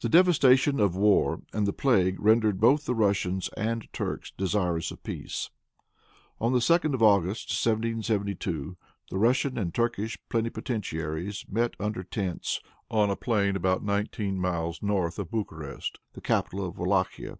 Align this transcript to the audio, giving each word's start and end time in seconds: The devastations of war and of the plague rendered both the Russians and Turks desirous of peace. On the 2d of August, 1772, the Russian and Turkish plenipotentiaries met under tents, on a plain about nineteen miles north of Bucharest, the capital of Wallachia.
The 0.00 0.08
devastations 0.08 0.80
of 0.80 0.96
war 0.96 1.34
and 1.52 1.60
of 1.60 1.66
the 1.66 1.72
plague 1.72 2.18
rendered 2.18 2.58
both 2.58 2.84
the 2.84 2.96
Russians 2.96 3.48
and 3.56 3.86
Turks 3.92 4.32
desirous 4.36 4.90
of 4.90 5.04
peace. 5.04 5.50
On 6.40 6.52
the 6.52 6.58
2d 6.58 6.92
of 6.94 7.00
August, 7.00 7.50
1772, 7.50 8.76
the 9.08 9.18
Russian 9.18 9.56
and 9.56 9.72
Turkish 9.72 10.18
plenipotentiaries 10.30 11.44
met 11.48 11.76
under 11.78 12.02
tents, 12.02 12.60
on 12.90 13.08
a 13.08 13.14
plain 13.14 13.54
about 13.54 13.84
nineteen 13.84 14.36
miles 14.36 14.82
north 14.82 15.16
of 15.20 15.30
Bucharest, 15.30 16.00
the 16.14 16.20
capital 16.20 16.66
of 16.66 16.76
Wallachia. 16.76 17.38